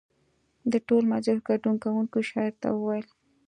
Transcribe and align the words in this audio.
د 0.71 0.73
ټول 0.87 1.03
مجلس 1.13 1.43
ګډون 1.47 1.75
کوونکو 1.83 2.17
شاعر 2.29 2.53
ته 2.61 2.67
وویل. 2.73 3.07